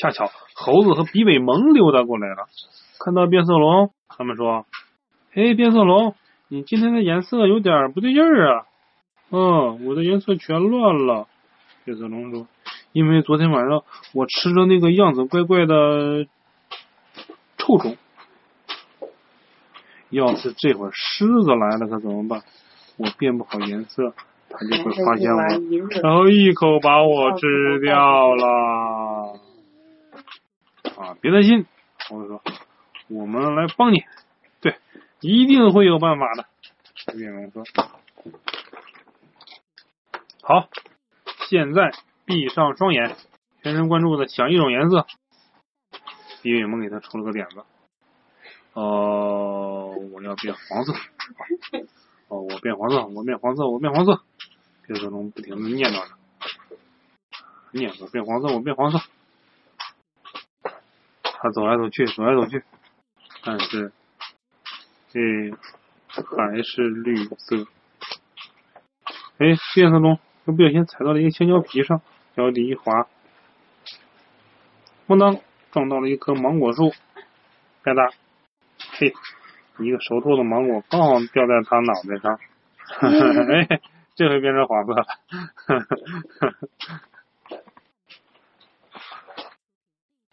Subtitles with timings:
[0.00, 2.46] 恰巧猴子和比尾蒙溜达过来了，
[3.04, 4.64] 看到变色龙，他们说
[5.30, 6.14] ：“嘿，变色龙，
[6.48, 8.64] 你今天的颜色有点不对劲儿啊
[9.30, 11.26] ！”“嗯，我的颜色全乱了。”
[11.84, 12.46] 变色龙说
[12.92, 13.82] ：“因为昨天晚上
[14.14, 16.24] 我吃了那个样子怪怪的
[17.58, 17.98] 臭虫。
[20.08, 22.42] 要是这会儿狮子来了，可怎么办？
[22.96, 24.14] 我变不好颜色。”
[24.52, 25.38] 他就会发现我，
[26.02, 29.09] 然后一口把我吃掉了。
[31.00, 31.64] 啊，别担心，
[32.10, 32.42] 我说，
[33.08, 34.04] 我们来帮你，
[34.60, 34.76] 对，
[35.20, 36.44] 一定会有办法的。
[37.16, 37.64] 变龙说
[40.44, 40.68] ：“好，
[41.48, 41.94] 现在
[42.26, 43.16] 闭上双眼，
[43.62, 45.06] 全神贯注的想一种颜色。”
[46.42, 47.64] 比尾蒙给他出了个点子，
[48.74, 50.92] 哦，我要变黄色。
[52.28, 54.20] 哦，我变黄色，我变黄色，我变黄色。
[54.86, 56.14] 变色龙不停的念叨着，
[57.72, 59.00] 念叨变黄色，我变黄色。
[61.42, 62.62] 他走来走去，走来走去，
[63.42, 63.92] 但是
[65.08, 65.18] 这
[66.36, 67.66] 还是绿色。
[69.38, 72.02] 哎，变色龙又不小心踩到了一个香蕉皮上，
[72.36, 73.06] 脚底一滑，
[75.08, 75.40] 咣当
[75.72, 76.92] 撞到了一棵芒果树，
[77.82, 78.10] 该哒，
[78.98, 79.14] 嘿，
[79.78, 82.38] 一个熟透的芒果刚好掉在他脑袋上，
[82.84, 83.80] 哈 哈哎。
[84.16, 85.04] 这回变成黄色了，
[85.54, 87.00] 哈 哈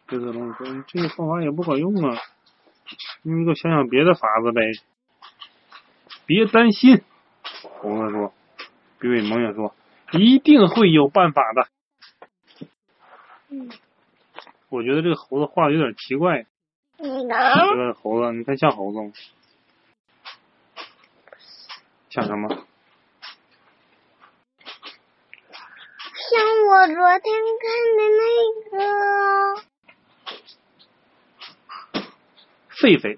[0.08, 2.18] 变色龙说：“这个方法也不管用啊，
[3.22, 4.62] 你给我想想别的法子呗。”
[6.26, 7.04] 别担心，
[7.62, 8.34] 猴子说
[9.00, 9.76] ：“比尾蒙也说，
[10.14, 11.68] 一定会有办法的。”
[13.50, 13.70] 嗯，
[14.70, 16.46] 我觉得这个猴子画的有点奇怪。
[16.98, 17.36] 你呢？
[17.72, 19.12] 这个猴子，你看像猴子吗？
[22.10, 22.50] 像什么？
[26.30, 28.22] 像我昨天看的那
[28.72, 29.67] 个
[32.82, 33.18] 狒狒，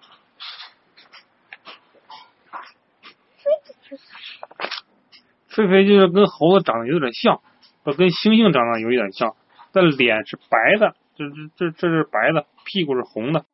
[5.50, 7.42] 狒狒就是跟猴子长得有点像，
[7.84, 9.36] 不跟猩猩长得有一点像，
[9.72, 13.46] 但脸是白的，这这这这是白的，屁股是红的，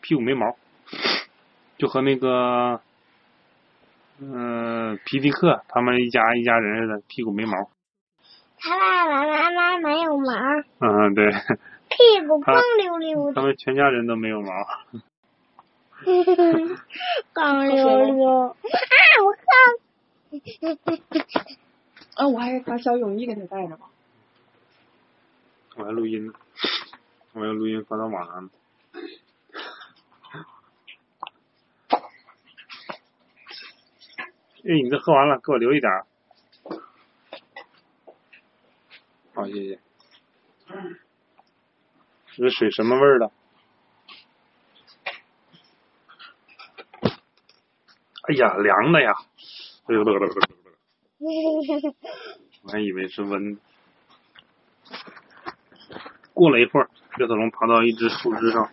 [0.00, 0.56] 屁股没毛，
[1.78, 2.80] 就和那个
[4.18, 7.70] 嗯皮迪克他们一家一家人似的，屁股没毛。
[8.64, 10.32] 他爸爸妈妈没有毛。
[10.78, 11.32] 嗯，对。
[11.32, 13.34] 屁股光溜溜的。
[13.34, 14.48] 他们全家人都没有毛。
[17.32, 18.48] 光溜溜。
[18.48, 18.56] 啊！
[19.24, 19.40] 我靠！
[22.16, 22.28] 啊！
[22.28, 23.90] 我还是把小泳衣给他带着吧。
[25.76, 26.32] 我还录音呢，
[27.32, 28.50] 我要录音发到网上。
[34.64, 35.90] 哎，你这喝完了，给我留一点。
[39.34, 39.80] 好，谢谢。
[42.36, 43.32] 这水什么味儿的？
[48.32, 49.12] 哎呀，凉的呀！
[49.84, 50.00] 哎呦，
[52.62, 53.58] 我还以为是温。
[56.32, 58.70] 过了一会儿，变色龙爬到一只树枝上，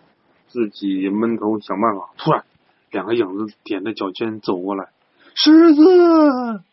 [0.48, 2.08] 自己闷头想办法。
[2.16, 2.46] 突然，
[2.90, 4.88] 两个影子踮着脚尖走过来，
[5.34, 6.64] 狮子。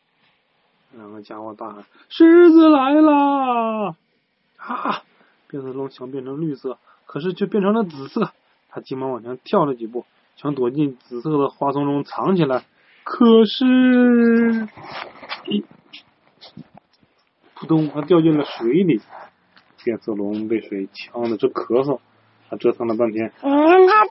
[0.93, 3.97] 两个家伙大喊：“狮子来了！”
[4.55, 5.03] 啊！
[5.49, 8.31] 变色龙想变成绿色，可是却变成了紫色。
[8.69, 10.05] 他急忙往前跳了几步，
[10.37, 12.63] 想躲进紫色的花丛中藏起来。
[13.09, 14.67] 可是，
[17.55, 17.89] 扑通！
[17.89, 19.01] 他掉进了水里。
[19.83, 22.01] 变色龙被水呛得直咳嗽。
[22.49, 24.05] 他折腾了半天，嗯，他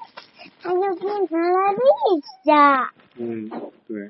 [0.62, 1.78] 他就变成了绿
[2.42, 2.52] 色。
[3.16, 3.50] 嗯，
[3.86, 4.08] 对。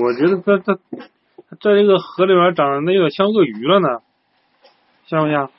[0.00, 0.78] 我觉得它它。
[1.60, 4.02] 在这个河里边长得那个像鳄鱼了呢，
[5.06, 5.50] 像不像？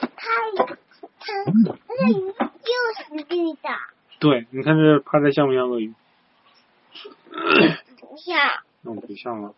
[0.00, 0.26] 它
[1.20, 3.68] 它鳄鱼就是绿的。
[4.18, 5.94] 对，你看这趴着像不像鳄鱼？
[7.30, 8.36] 不像。
[8.82, 9.54] 那不像了。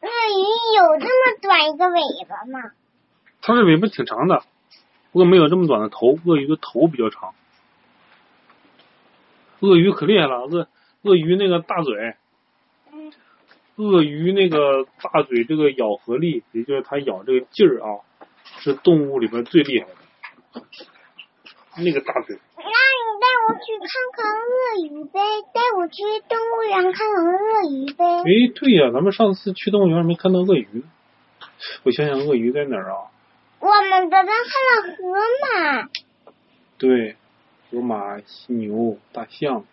[0.00, 0.42] 鳄鱼
[0.76, 2.72] 有这么短一个尾巴吗？
[3.40, 4.42] 它的尾巴挺长的，
[5.12, 6.18] 不过没有这么短的头。
[6.24, 7.34] 鳄鱼的头比较长。
[9.60, 10.68] 鳄鱼可厉害了，鳄。
[11.02, 12.14] 鳄鱼那个大嘴，
[13.74, 17.98] 鳄鱼那个大嘴，这个咬合力，也就是它咬这个劲儿啊，
[18.60, 19.96] 是动物里边最厉害的。
[21.76, 22.38] 那个大嘴。
[22.56, 24.52] 那你带我去看看鳄
[24.86, 25.20] 鱼呗，
[25.52, 28.04] 带我去动物园看看鳄鱼呗。
[28.04, 30.84] 哎，对呀，咱们上次去动物园没看到鳄鱼。
[31.84, 33.10] 我想想，鳄鱼在哪儿啊？
[33.60, 34.36] 我们刚刚看
[34.68, 34.96] 到河
[35.40, 35.88] 马。
[36.78, 37.16] 对，
[37.70, 39.64] 河马、犀牛、大象。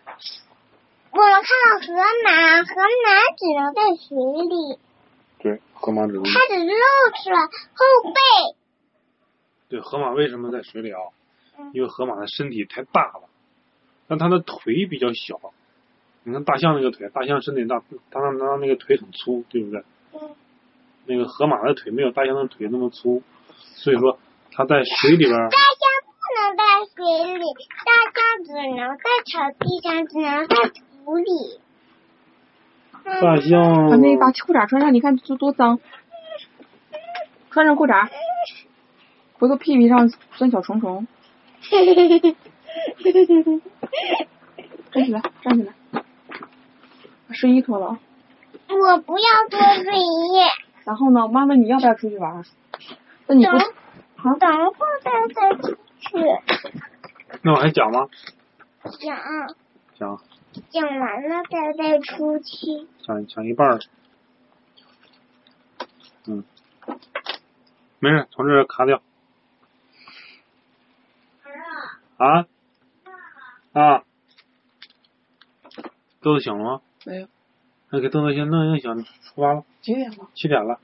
[1.12, 1.92] 我们看到河
[2.24, 2.74] 马，河
[3.04, 4.16] 马只能在水
[4.48, 4.78] 里。
[5.40, 6.22] 对，河马只能。
[6.22, 6.72] 它只露
[7.22, 7.38] 出了
[7.74, 8.20] 后背。
[9.68, 11.00] 对，河马为什么在水里啊？
[11.60, 13.28] 嗯因为河马的身体太大了，
[14.08, 15.38] 但它的腿比较小。
[16.22, 19.84] 你看大象那个腿，大象身体大，它它它那个腿很粗，对不对？
[20.12, 20.34] 嗯，
[21.06, 23.22] 那个河马的腿没有大象的腿那么粗，
[23.56, 24.18] 所以说
[24.52, 26.62] 它在水里边儿大象不能在
[26.94, 27.44] 水里，
[27.86, 31.60] 大象只能在草地上，只能在土里。
[33.02, 35.78] 大象把那把裤衩穿上，你看多多脏。
[37.50, 38.08] 穿上裤衩，
[39.38, 41.06] 回头屁屁上钻小虫虫。
[44.92, 45.74] 站起来，站起来，
[47.28, 47.98] 把睡衣脱了啊。
[48.68, 50.00] 我不要脱睡衣，
[50.84, 52.44] 然后呢，妈妈你要不要出去玩？
[53.26, 53.72] 那你不等
[54.16, 55.78] 好等会儿再再出去
[57.42, 58.08] 那我还讲吗？
[58.98, 59.18] 讲，
[59.98, 60.18] 讲
[60.70, 62.88] 讲完了再再出去。
[63.06, 63.78] 讲讲一半儿。
[66.26, 66.44] 嗯，
[67.98, 69.02] 没事，从这儿卡掉。
[72.20, 72.46] 啊
[73.72, 74.04] 啊，
[76.20, 76.80] 豆豆醒了吗？
[77.06, 77.28] 没有？
[77.88, 80.28] 那给豆豆先弄一醒，出发了，几点了？
[80.34, 80.78] 七点了。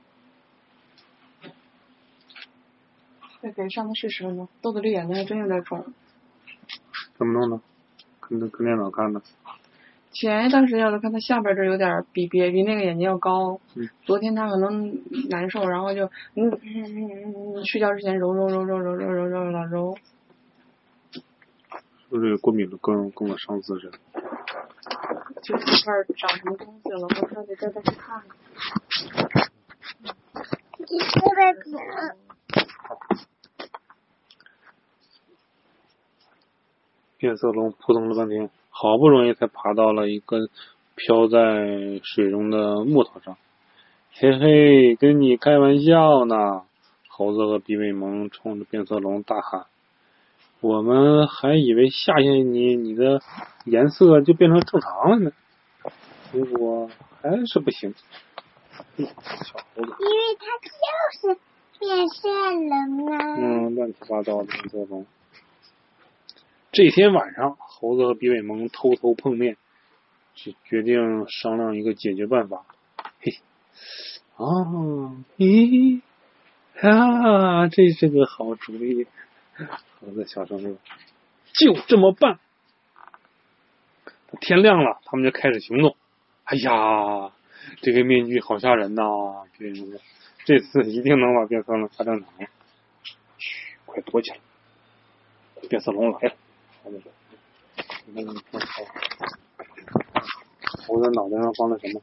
[3.39, 4.49] 再给上个试试呢。
[4.63, 5.85] 豆豆这眼睛还真有点肿。
[7.17, 7.61] 怎么弄的？
[8.19, 9.21] 跟跟电脑看的。
[10.11, 13.59] 前一段时间我就看他下边这有点比别比那个眼睛要高。
[13.75, 19.97] 嗯昨天他可能难受，然后就嗯嗯嗯嗯嗯，睡觉之前揉揉揉揉揉揉揉揉揉揉。
[22.09, 22.77] 就是过敏的？
[22.77, 23.97] 跟跟我上次似的。
[25.41, 28.29] 就这块儿长什么东西了，我说得再再去看看。
[30.79, 31.77] 你吃的饼，
[37.17, 40.49] 变色龙扑腾了半天，好不容易才爬到了一根
[40.95, 43.37] 漂在水中的木头上。
[44.13, 46.63] 嘿嘿，跟你开玩笑呢！
[47.09, 49.65] 猴子和比尾蒙冲着变色龙大喊
[50.59, 53.21] ：“我们还以为吓吓你，你的
[53.65, 55.31] 颜色就变成正常了呢，
[56.31, 56.89] 结果
[57.21, 57.93] 还是不行。”
[58.95, 60.71] 嘿小猴子，因为它就
[61.13, 61.39] 是
[61.79, 63.17] 变色龙啊。
[63.37, 64.47] 嗯，乱七八糟的。
[66.71, 69.57] 这天晚上，猴子和比尾蒙偷偷碰面，
[70.35, 72.65] 决决定商量一个解决办法。
[73.19, 73.33] 嘿，
[74.35, 76.01] 啊，咦，
[76.81, 79.07] 啊，这是个好主意。
[79.99, 80.77] 猴子小声说
[81.53, 82.39] ：“就这么办。”
[84.41, 85.95] 天亮了，他们就开始行动。
[86.43, 87.31] 哎呀，
[87.81, 89.01] 这个面具好吓人呐！
[89.57, 89.99] 比尾蒙说
[90.45, 92.29] ：“这次一定能把变色龙吓正常。”
[93.39, 94.37] 嘘，快躲起来！
[95.69, 96.35] 变色龙来了。
[96.83, 97.11] 猴子说
[98.05, 98.85] ：“你看，你看，
[100.85, 102.01] 猴子脑袋上放的什么？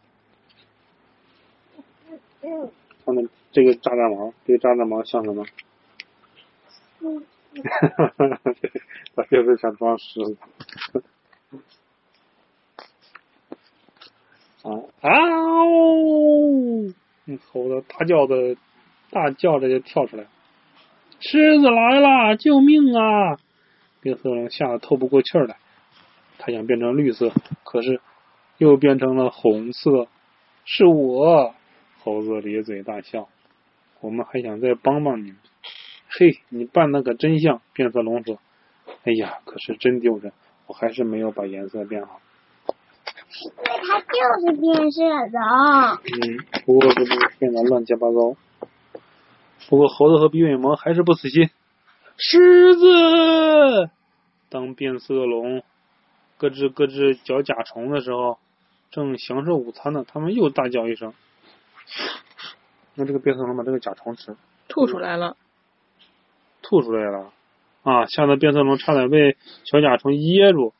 [2.42, 2.70] 嗯
[3.04, 3.22] 放的
[3.52, 5.46] 这个炸弹毛，这个炸弹毛像什么？
[7.00, 7.24] 嗯，
[7.62, 8.40] 哈哈哈
[9.14, 10.36] 他就是想装狮子。
[14.62, 14.70] 啊
[15.00, 15.10] 啊
[15.66, 16.94] 哦！
[17.26, 18.56] 嗯猴子大叫的，
[19.10, 20.26] 大叫着就跳出来，
[21.20, 22.36] 狮子来了！
[22.36, 23.36] 救命啊！
[24.00, 25.56] 变色龙吓得透不过气儿来，
[26.38, 27.30] 他想变成绿色，
[27.62, 28.00] 可是
[28.58, 30.08] 又变成了红色。
[30.64, 31.54] 是我，
[31.98, 33.28] 猴子咧嘴大笑。
[34.00, 35.36] 我们还想再帮帮你们。
[36.16, 37.60] 嘿，你扮那个真像。
[37.72, 38.38] 变色龙说
[39.02, 40.32] ：“哎呀，可是真丢人，
[40.66, 42.20] 我还是没有把颜色变好。
[43.36, 44.14] 因为它就
[44.46, 45.98] 是变色龙。
[46.04, 48.36] 嗯，不过这不变得乱七八糟。
[49.68, 51.50] 不过猴子和比尾蒙还是不死心。
[52.16, 53.90] 狮子，
[54.50, 55.64] 当变色龙
[56.38, 58.38] 咯吱咯吱嚼甲虫的时候，
[58.92, 61.12] 正享受午餐呢，他们又大叫一声。
[62.94, 64.36] 那这个变色龙把这个甲虫吃
[64.68, 65.36] 吐出来了。
[66.64, 67.32] 吐出来了，
[67.84, 70.74] 啊，吓得变色龙差点被小甲虫噎住。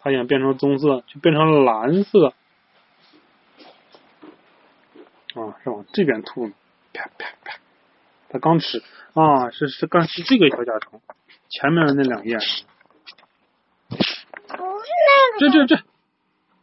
[0.00, 2.32] 它想变成棕色，就变成了蓝色。
[5.34, 6.52] 啊，是往这边吐呢，
[6.92, 7.58] 啪啪啪！
[8.28, 8.82] 它刚吃
[9.14, 11.00] 啊，是是刚吃这个小甲虫，
[11.48, 12.38] 前面的那两页，
[13.88, 15.76] 不是那个，这这这，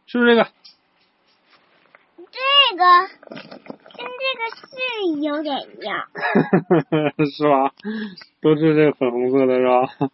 [0.06, 0.48] 是不是这个？
[2.30, 2.84] 这个
[3.96, 4.72] 跟这个是
[5.22, 6.06] 有点像。
[7.30, 7.72] 是吧？
[8.40, 10.10] 都是这粉红色的是吧？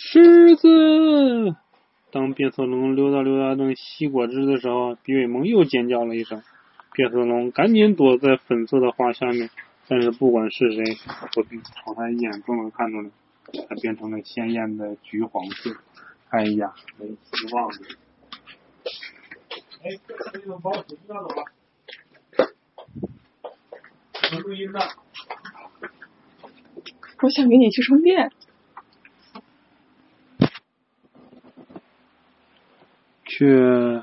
[0.00, 1.56] 狮子，
[2.12, 6.42] 当变色龙溜达溜达正吸果汁的时候，比尾萌又尖叫了一声。
[6.92, 9.50] 变色龙赶紧躲在粉色的花下面，
[9.88, 10.84] 但是不管是谁，
[11.34, 11.42] 都
[11.82, 13.10] 从他一眼都能看出来，
[13.68, 15.76] 它变成了鲜艳的橘黄色。
[16.30, 18.07] 哎呀，没希望了。
[19.82, 19.98] 哎，
[20.32, 21.44] 这个把我手机拿走了。
[24.32, 24.80] 我录音呢。
[27.20, 28.32] 我想给你去充电。
[33.24, 34.02] 却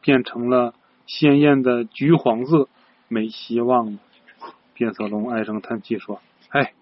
[0.00, 0.74] 变成了
[1.06, 2.68] 鲜艳的橘黄色，
[3.08, 3.98] 没希望了。
[4.72, 6.72] 变色龙唉声叹气说：“哎。”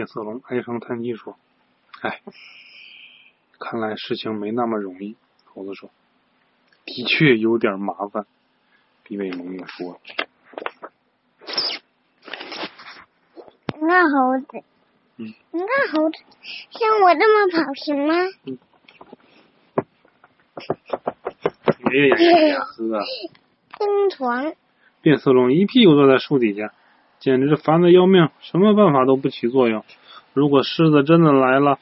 [0.00, 1.36] 变色龙唉声叹气说
[2.00, 2.22] ：“哎，
[3.58, 5.14] 看来事情没那么容易。”
[5.44, 5.90] 猴子说
[6.86, 8.24] ：“的确有点麻烦。”
[9.04, 10.00] 比尾蒙也说
[13.78, 14.46] ：“你看猴子，
[15.18, 16.16] 嗯，你看猴子，
[16.70, 18.14] 像我这么跑行吗？
[21.92, 23.02] 爷爷眼睛喝。
[23.78, 24.54] 蹬床，
[25.02, 26.72] 变色龙一屁股坐在树底下，
[27.20, 29.84] 简直烦得要命，什么办法都不起作用。
[30.32, 31.78] 如果狮子真的来了，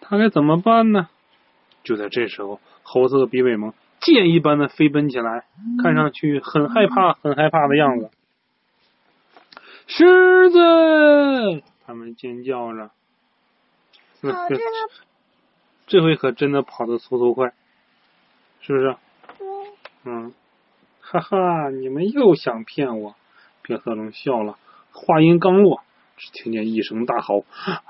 [0.00, 1.08] 他该怎么办呢？
[1.84, 5.44] 就在这时候，猴子和比尾蒙箭一般的飞奔起来，
[5.82, 8.10] 看上去很害怕、很害怕的样子。
[9.86, 11.62] 狮子！
[11.86, 12.90] 他们尖叫着。
[15.86, 17.52] 这回可真的跑得速度快，
[18.60, 18.96] 是不是？
[19.38, 19.66] 嗯
[20.04, 20.34] 嗯，
[21.00, 23.14] 哈哈，你们又想骗我！
[23.62, 24.58] 变色龙笑了，
[24.94, 25.82] 话音刚落，
[26.16, 27.82] 只听见一声大吼：“啊！”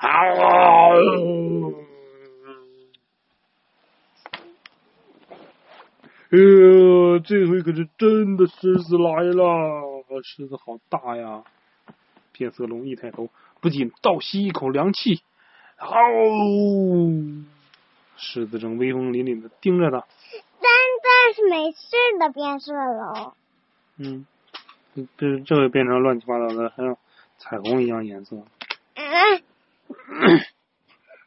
[6.30, 10.02] 哎呀，这回可是真的狮子来了！
[10.25, 11.44] 狮子好大呀！
[12.32, 13.28] 变色龙一抬头，
[13.61, 15.23] 不禁倒吸一口凉气。
[15.76, 17.44] 嗷！
[18.16, 20.04] 狮子正威风凛凛的盯着他。
[20.61, 20.70] 但
[21.02, 21.78] 但是没事
[22.18, 23.32] 的变色龙，
[23.99, 24.26] 嗯，
[25.16, 26.98] 这这会变成乱七八糟的，还有
[27.38, 28.36] 彩虹一样颜色。
[28.94, 29.42] 嗯，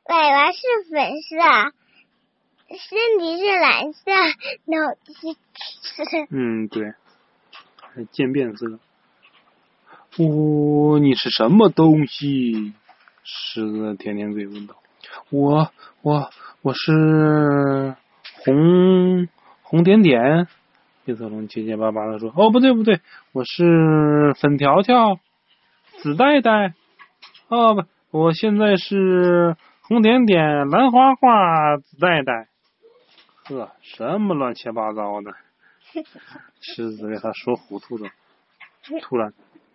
[0.04, 0.60] 尾巴是
[0.90, 1.36] 粉色，
[2.70, 4.12] 身体是蓝色，
[4.66, 5.28] 脑子是
[6.30, 6.94] 嗯，对，
[7.94, 8.80] 还渐变色。
[10.18, 12.74] 哦，你是什么东西？
[13.24, 14.76] 狮子舔舔嘴问道。
[15.30, 15.72] 我
[16.02, 16.30] 我
[16.62, 17.96] 我是
[18.46, 19.28] 红
[19.62, 20.48] 红点点。
[21.08, 23.00] 变色龙结结巴巴的说：“哦，不对不对，
[23.32, 25.18] 我是粉条条，
[26.02, 26.74] 紫带带。
[27.48, 32.50] 哦不，我现在是红点点，蓝花花，紫带带。
[33.46, 35.34] 呵，什么乱七八糟的！
[36.60, 38.10] 狮子被他说糊涂了。
[39.02, 39.34] 突然，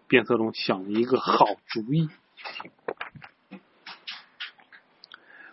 [0.09, 2.11] 变色龙想了一个好主意。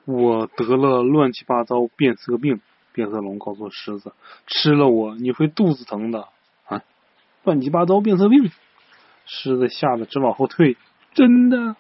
[0.04, 2.60] 我得了乱七八糟变色病。
[2.94, 4.14] 变色龙告诉狮子，
[4.48, 6.28] 吃了我你会肚子疼的
[6.68, 6.82] 啊！
[7.44, 8.52] 乱七八糟变色病，
[9.26, 10.78] 狮子吓得直往后退。
[11.14, 11.76] 真的？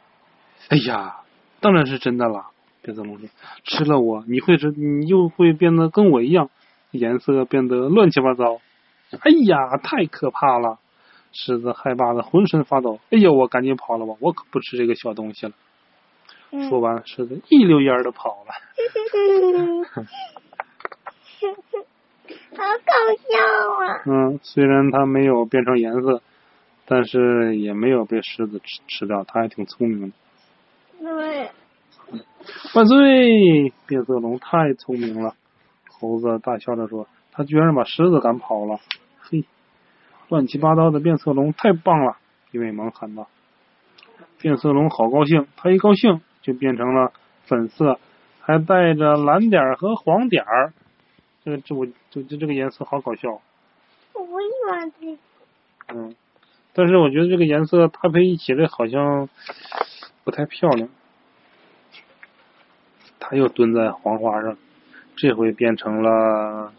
[0.69, 1.21] 哎呀，
[1.59, 2.47] 当然是真的啦！
[2.81, 3.27] 变色龙说，
[3.63, 6.49] 吃了我你会是你又会变得跟我一样，
[6.91, 8.59] 颜色变得乱七八糟。
[9.19, 10.79] 哎呀，太可怕了！
[11.31, 12.99] 狮子害怕的浑身发抖。
[13.11, 15.53] 哎呀，我赶紧跑了吧，我可不吃这个小东西了。
[16.51, 18.53] 嗯说完，狮子一溜烟的跑了。
[22.55, 23.37] 好搞笑
[23.85, 24.03] 啊！
[24.05, 26.21] 嗯，虽然它没有变成颜色，
[26.85, 30.15] 但是也没有被狮子吃吃掉，它还挺聪明的。
[30.99, 31.49] 对，
[32.75, 33.73] 万岁！
[33.87, 35.33] 变色龙太聪明了。
[35.87, 38.79] 猴子大笑着说：“他居然把狮子赶跑了。”
[39.21, 39.45] 嘿，
[40.27, 42.17] 乱七八糟的变色龙太棒了！
[42.51, 43.27] 比尾蒙喊道。
[44.39, 47.11] 变色龙好高兴，他一高兴就变成了
[47.45, 47.99] 粉色，
[48.41, 50.73] 还带着蓝点儿和黄点儿。
[51.49, 53.41] 这个这我这这这个颜色好搞笑。
[54.13, 55.17] 我不喜欢这个。
[55.93, 56.15] 嗯，
[56.73, 59.27] 但是我觉得这个颜色搭配一起来好像
[60.23, 60.87] 不太漂亮。
[63.19, 64.57] 他又蹲在黄花上，
[65.15, 66.73] 这回变成了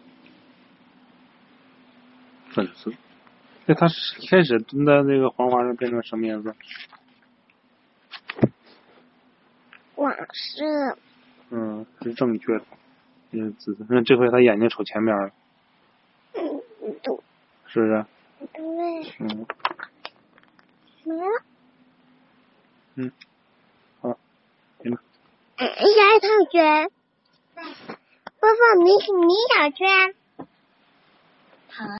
[2.49, 2.91] 粉色。
[3.65, 3.87] 那他
[4.19, 6.55] 一开始蹲在那个黄花上变成什么颜色？
[9.95, 10.97] 往事，
[11.51, 12.65] 嗯，是正确的，
[13.31, 13.85] 是紫色。
[13.89, 15.31] 那这回他眼睛瞅前面了，
[16.33, 16.61] 嗯，
[17.01, 17.17] 对
[17.67, 18.05] 是不是？
[18.53, 18.61] 对，
[19.19, 19.45] 嗯
[21.03, 21.43] 没了。
[22.95, 23.11] 嗯，
[24.01, 24.17] 好，
[24.81, 24.99] 行了。
[25.57, 26.89] 嗯，小同学，
[27.55, 28.91] 播放迷
[29.25, 30.15] 迷小圈。